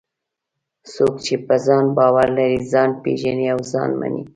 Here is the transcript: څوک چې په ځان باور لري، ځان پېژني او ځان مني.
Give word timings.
څوک 0.93 1.13
چې 1.25 1.35
په 1.47 1.55
ځان 1.65 1.85
باور 1.97 2.27
لري، 2.37 2.57
ځان 2.71 2.89
پېژني 3.03 3.47
او 3.53 3.59
ځان 3.71 3.89
مني. 3.99 4.23